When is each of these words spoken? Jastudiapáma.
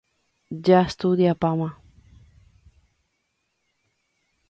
Jastudiapáma. 0.67 1.69